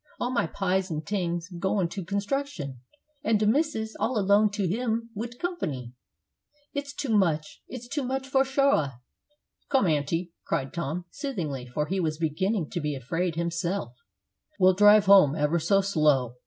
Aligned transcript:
all 0.19 0.31
my 0.31 0.47
pies 0.47 0.89
an' 0.89 1.03
tings 1.03 1.47
goin' 1.59 1.87
to 1.87 2.03
construction, 2.03 2.79
an' 3.23 3.37
de 3.37 3.45
missus 3.45 3.95
all 3.99 4.17
alone 4.17 4.49
to 4.49 4.67
hum 4.67 5.11
wid 5.13 5.37
comp'ny! 5.39 5.93
It's 6.73 6.91
too 6.91 7.15
much 7.15 7.61
it's 7.67 7.87
too 7.87 8.01
much 8.01 8.27
fo' 8.27 8.41
shuah!" 8.41 8.93
"Come, 9.69 9.85
aunty," 9.85 10.33
cried 10.43 10.73
Tom, 10.73 11.05
soothingly, 11.11 11.67
for 11.67 11.85
he 11.85 11.99
was 11.99 12.17
beginning 12.17 12.71
to 12.71 12.81
be 12.81 12.95
afraid 12.95 13.35
himself, 13.35 13.91
"we'll 14.59 14.73
drive 14.73 15.05
home 15.05 15.35
ever 15.35 15.59
so 15.59 15.81
slow. 15.81 16.37